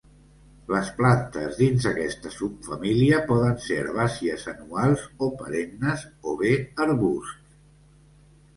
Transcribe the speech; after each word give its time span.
Les 0.75 0.87
plantes 1.01 1.57
dins 1.63 1.85
aquesta 1.89 2.31
subfamília 2.37 3.19
poden 3.33 3.61
ser 3.67 3.77
herbàcies 3.83 4.47
anuals 4.55 5.05
o 5.27 5.31
perennes 5.45 6.09
o 6.33 6.37
bé 6.43 6.57
arbusts. 6.89 7.57